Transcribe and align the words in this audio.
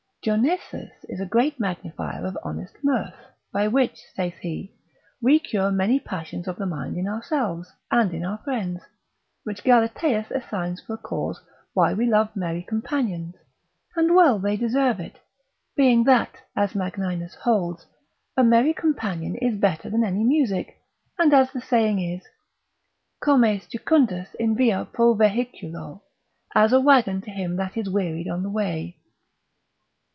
Gomesius, 0.23 0.61
praefat. 0.69 0.69
lib. 0.69 0.69
3. 0.69 0.85
de 0.85 0.85
sal. 0.85 0.89
gen. 1.01 1.15
is 1.15 1.19
a 1.19 1.25
great 1.25 1.59
magnifier 1.59 2.25
of 2.27 2.37
honest 2.43 2.75
mirth, 2.83 3.15
by 3.51 3.67
which 3.67 3.97
(saith 4.13 4.35
he) 4.35 4.71
we 5.19 5.39
cure 5.39 5.71
many 5.71 5.99
passions 5.99 6.47
of 6.47 6.57
the 6.57 6.67
mind 6.67 6.95
in 6.95 7.07
ourselves, 7.07 7.71
and 7.89 8.13
in 8.13 8.23
our 8.23 8.37
friends; 8.43 8.81
which 9.45 9.63
Galateus 9.63 10.29
assigns 10.29 10.79
for 10.79 10.93
a 10.93 10.97
cause 10.99 11.41
why 11.73 11.95
we 11.95 12.05
love 12.05 12.35
merry 12.35 12.61
companions: 12.61 13.33
and 13.95 14.13
well 14.13 14.37
they 14.37 14.55
deserve 14.55 14.99
it, 14.99 15.17
being 15.75 16.03
that 16.03 16.35
as 16.55 16.75
Magninus 16.75 17.33
holds, 17.33 17.87
a 18.37 18.43
merry 18.43 18.75
companion 18.75 19.35
is 19.37 19.59
better 19.59 19.89
than 19.89 20.03
any 20.03 20.23
music, 20.23 20.77
and 21.17 21.33
as 21.33 21.51
the 21.51 21.61
saying 21.61 21.99
is, 21.99 22.21
comes 23.23 23.65
jucundus 23.65 24.35
in 24.35 24.55
via 24.55 24.85
pro 24.93 25.15
vehiculo, 25.15 26.03
as 26.53 26.71
a 26.71 26.79
wagon 26.79 27.21
to 27.21 27.31
him 27.31 27.55
that 27.55 27.75
is 27.75 27.89
wearied 27.89 28.27
on 28.27 28.43
the 28.43 28.51
way. 28.51 28.95